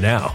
[0.00, 0.34] now.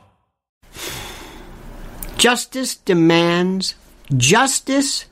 [2.21, 3.73] Justice demands,
[4.15, 5.05] justice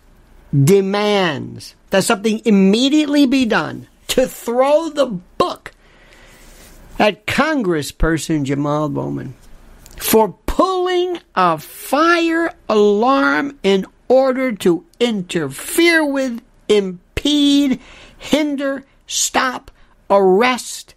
[0.53, 5.71] demands that something immediately be done to throw the book
[6.99, 9.33] at Congressperson Jamaal Bowman
[9.97, 17.79] for pulling a fire alarm in order to interfere with, impede,
[18.19, 19.71] hinder, stop,
[20.11, 20.93] arrest,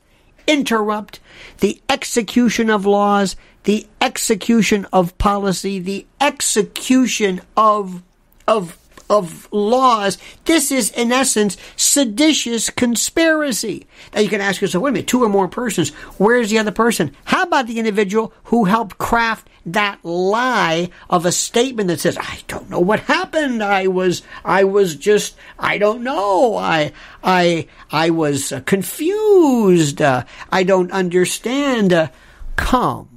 [0.46, 1.20] interrupt
[1.60, 3.34] the execution of laws,
[3.64, 8.03] the execution of policy, the execution of
[8.49, 8.79] of
[9.12, 10.17] of laws.
[10.47, 13.87] This is, in essence, seditious conspiracy.
[14.14, 16.73] Now you can ask yourself, wait a minute, two or more persons, where's the other
[16.73, 17.14] person?
[17.25, 22.38] How about the individual who helped craft that lie of a statement that says, I
[22.49, 23.62] don't know what happened.
[23.62, 26.56] I was, I was just, I don't know.
[26.56, 26.93] I,
[27.23, 30.00] I, I was uh, confused.
[30.00, 31.93] Uh, I don't understand.
[31.93, 32.09] Uh,
[32.56, 33.12] come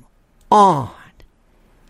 [0.56, 0.92] on.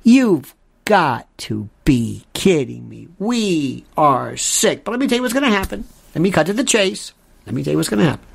[0.03, 3.07] You've got to be kidding me.
[3.19, 4.83] We are sick.
[4.83, 5.85] But let me tell you what's going to happen.
[6.15, 7.13] Let me cut to the chase.
[7.45, 8.25] Let me tell you what's going to happen.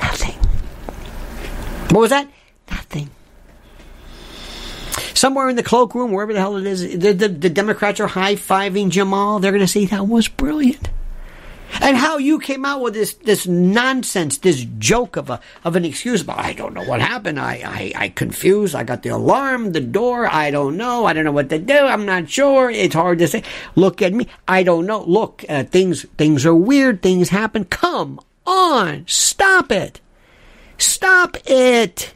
[0.00, 0.34] Nothing.
[1.90, 2.28] What was that?
[2.70, 3.10] Nothing.
[5.14, 8.34] Somewhere in the cloakroom, wherever the hell it is, the, the, the Democrats are high
[8.34, 9.40] fiving Jamaal.
[9.40, 10.88] They're going to say that was brilliant
[11.80, 15.84] and how you came out with this this nonsense, this joke of a of an
[15.84, 16.22] excuse.
[16.22, 17.40] But I don't know what happened.
[17.40, 18.74] I I, I confused.
[18.74, 20.26] I got the alarm, the door.
[20.26, 21.06] I don't know.
[21.06, 21.78] I don't know what to do.
[21.78, 22.70] I'm not sure.
[22.70, 23.42] It's hard to say.
[23.74, 24.28] Look at me.
[24.46, 25.04] I don't know.
[25.04, 27.02] Look, uh, things things are weird.
[27.02, 27.64] Things happen.
[27.64, 30.00] Come on, stop it.
[30.78, 32.14] Stop it.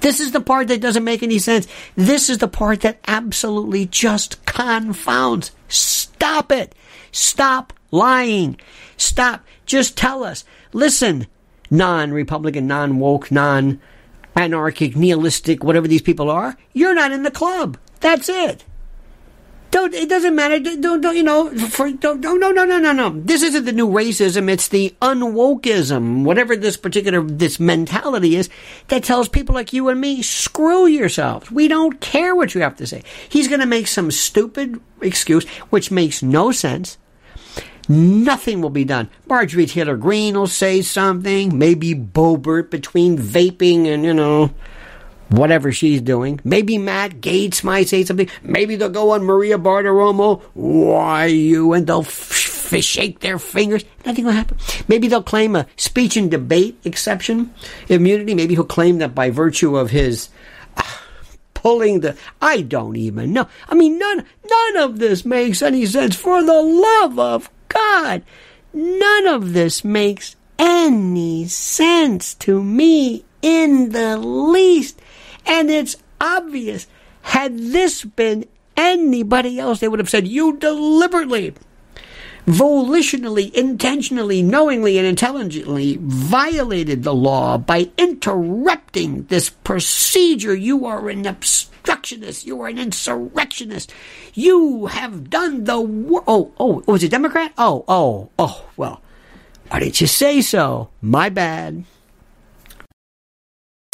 [0.00, 1.66] This is the part that doesn't make any sense.
[1.96, 5.52] This is the part that absolutely just confounds.
[5.68, 6.74] Stop it.
[7.10, 8.58] Stop lying.
[8.96, 9.44] Stop.
[9.64, 10.44] Just tell us.
[10.72, 11.26] Listen,
[11.70, 13.80] non Republican, non woke, non
[14.36, 17.78] anarchic, nihilistic, whatever these people are, you're not in the club.
[18.00, 18.64] That's it.
[19.70, 20.60] Don't, it doesn't matter.
[20.60, 21.50] Don't, don't you know?
[21.50, 23.10] For, don't, don't, no, no, no, no, no.
[23.10, 24.48] This isn't the new racism.
[24.48, 28.48] It's the unwokeism, whatever this particular this mentality is,
[28.86, 31.50] that tells people like you and me, screw yourselves.
[31.50, 33.02] We don't care what you have to say.
[33.28, 36.96] He's going to make some stupid excuse, which makes no sense.
[37.88, 39.10] Nothing will be done.
[39.26, 41.58] Marjorie Taylor Greene will say something.
[41.58, 44.50] Maybe Boebert between vaping and, you know,
[45.28, 46.40] whatever she's doing.
[46.44, 48.28] Maybe Matt Gaetz might say something.
[48.42, 50.42] Maybe they'll go on Maria Bartiromo.
[50.54, 51.72] Why you?
[51.72, 53.84] And they'll f- f- shake their fingers.
[54.06, 54.56] Nothing will happen.
[54.88, 57.52] Maybe they'll claim a speech and debate exception
[57.88, 58.34] immunity.
[58.34, 60.28] Maybe he'll claim that by virtue of his.
[60.76, 60.82] Uh,
[61.54, 63.48] pulling the I don't even know.
[63.68, 68.22] I mean none none of this makes any sense for the love of God.
[68.72, 75.00] None of this makes any sense to me in the least.
[75.46, 76.86] And it's obvious.
[77.22, 81.54] Had this been anybody else, they would have said, You deliberately,
[82.46, 90.54] volitionally, intentionally, knowingly, and intelligently violated the law by interrupting this procedure.
[90.54, 92.46] You are an obstructionist.
[92.46, 93.92] You are an insurrectionist.
[94.34, 96.24] You have done the work.
[96.26, 97.52] Oh, oh, was it Democrat?
[97.56, 99.00] Oh, oh, oh, well.
[99.68, 100.90] Why didn't you say so?
[101.00, 101.84] My bad.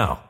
[0.00, 0.29] now.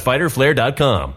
[0.01, 1.15] www.fighterflare.com.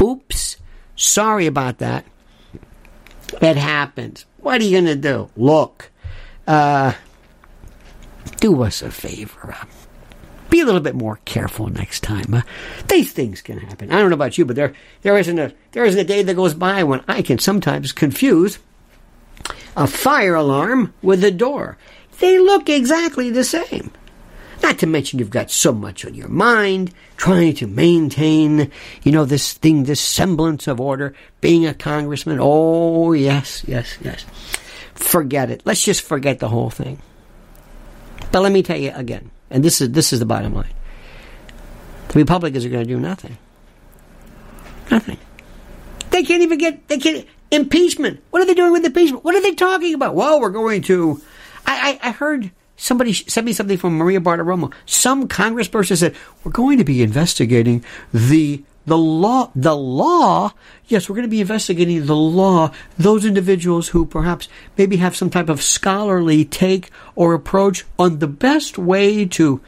[0.00, 0.56] Oops.
[0.96, 2.04] Sorry about that.
[3.40, 4.26] It happens.
[4.38, 5.30] What are you going to do?
[5.36, 5.90] Look,
[6.46, 6.92] uh,
[8.40, 9.56] do us a favor.
[10.50, 12.34] Be a little bit more careful next time.
[12.34, 12.42] Uh,
[12.88, 13.90] these things can happen.
[13.90, 16.34] I don't know about you, but there there isn't a there isn't a day that
[16.34, 18.58] goes by when I can sometimes confuse
[19.76, 21.78] a fire alarm with a door.
[22.22, 23.90] They look exactly the same.
[24.62, 28.70] Not to mention you've got so much on your mind, trying to maintain,
[29.02, 32.38] you know, this thing, this semblance of order, being a congressman.
[32.40, 34.24] Oh, yes, yes, yes.
[34.94, 35.62] Forget it.
[35.64, 37.02] Let's just forget the whole thing.
[38.30, 40.72] But let me tell you again, and this is this is the bottom line.
[42.10, 43.36] The Republicans are going to do nothing.
[44.92, 45.18] Nothing.
[46.10, 48.22] They can't even get they can't impeachment.
[48.30, 49.24] What are they doing with impeachment?
[49.24, 50.14] What are they talking about?
[50.14, 51.20] Well, we're going to
[51.66, 54.72] I, I, I heard somebody sent me something from Maria Bartiromo.
[54.86, 56.14] Some congressperson said,
[56.44, 60.52] We're going to be investigating the the law the law.
[60.86, 62.72] Yes we're going to be investigating the law.
[62.98, 68.26] Those individuals who perhaps maybe have some type of scholarly take or approach on the
[68.26, 69.60] best way to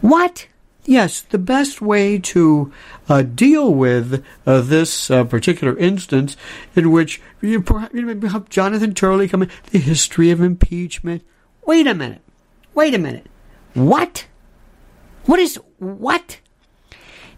[0.00, 0.48] what
[0.84, 2.72] yes the best way to
[3.08, 6.36] uh, deal with uh, this uh, particular instance
[6.74, 11.22] in which you you have jonathan turley come in the history of impeachment.
[11.64, 12.20] Wait a minute.
[12.74, 13.26] Wait a minute.
[13.74, 14.26] What?
[15.26, 16.38] What is what?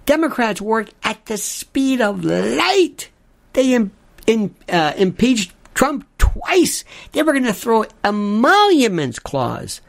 [0.06, 3.10] Democrats work at the speed of light.
[3.52, 3.90] They in,
[4.26, 6.84] in, uh, impeached Trump twice.
[7.12, 9.80] They were going to throw emoluments clause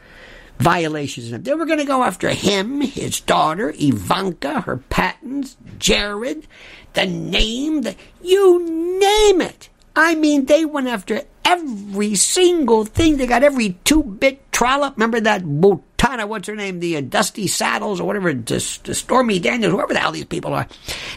[0.60, 1.32] violations.
[1.32, 6.48] They were going to go after him, his daughter, Ivanka, her patents, Jared,
[6.94, 8.60] the name, the, you
[9.00, 9.70] name it.
[9.96, 13.18] I mean, they went after every single thing.
[13.18, 14.96] They got every two bit trollop.
[14.96, 16.80] Remember that Botana, what's her name?
[16.80, 20.54] The uh, Dusty Saddles or whatever, just, the Stormy Daniels, whoever the hell these people
[20.54, 20.68] are.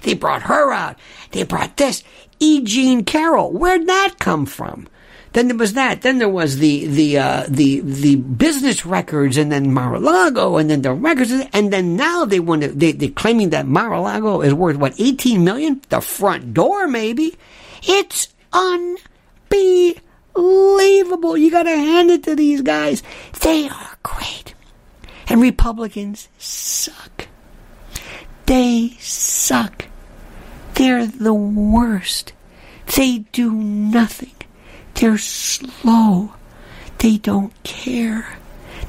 [0.02, 0.96] They brought her out.
[1.32, 2.04] They brought this.
[2.38, 2.62] E.
[2.62, 3.52] Jean Carroll.
[3.52, 4.88] Where'd that come from?
[5.32, 6.02] Then there was that.
[6.02, 10.82] Then there was the the uh, the the business records, and then Mar-a-Lago, and then
[10.82, 12.68] the records, and then now they want to.
[12.68, 15.82] They they're claiming that Mar-a-Lago is worth what eighteen million.
[15.90, 17.36] The front door, maybe.
[17.82, 21.36] It's unbelievable.
[21.36, 23.02] You got to hand it to these guys.
[23.40, 24.54] They are great,
[25.28, 27.28] and Republicans suck.
[28.46, 29.84] They suck.
[30.74, 32.32] They're the worst.
[32.96, 34.32] They do nothing.
[34.98, 36.32] They're slow.
[36.98, 38.36] They don't care.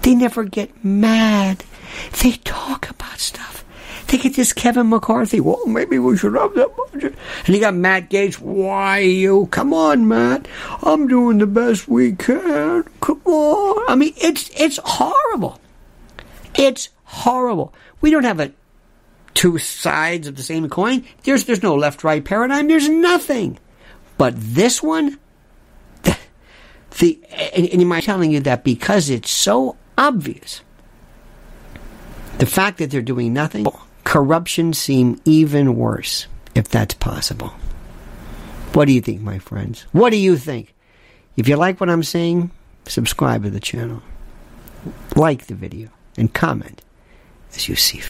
[0.02, 1.64] They never get mad.
[2.24, 3.64] They talk about stuff.
[4.08, 5.40] They get this Kevin McCarthy.
[5.40, 7.16] Well, maybe we should have that budget.
[7.46, 8.40] And you got Matt Gaetz.
[8.40, 9.48] Why you?
[9.52, 10.48] Come on, Matt.
[10.82, 12.86] I'm doing the best we can.
[13.02, 13.86] Come on.
[13.88, 15.62] I mean, it's it's horrible.
[16.56, 17.72] It's horrible.
[18.02, 18.52] We don't have a
[19.36, 21.06] two sides of the same coin.
[21.24, 22.68] There's there's no left right paradigm.
[22.68, 23.60] There's nothing.
[24.18, 25.20] But this one,
[26.98, 27.20] the
[27.56, 30.62] and, and you might telling you that because it's so obvious,
[32.38, 33.68] the fact that they're doing nothing,
[34.04, 37.54] corruption seem even worse, if that's possible.
[38.74, 39.86] What do you think, my friends?
[39.92, 40.74] What do you think?
[41.36, 42.52] If you like what I'm saying,
[42.86, 44.02] subscribe to the channel,
[45.16, 46.82] like the video, and comment
[47.56, 48.10] as you see fit.